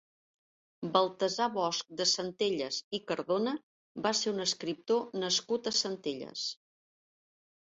Baltasar 0.93 1.45
Bosc 1.57 1.91
de 1.99 2.07
Centelles 2.11 2.79
i 2.99 3.01
Cardona 3.11 3.53
va 4.07 4.15
ser 4.21 4.33
un 4.35 4.47
escriptor 4.49 5.07
nascut 5.27 5.71
a 5.73 5.75
Centelles. 5.83 6.49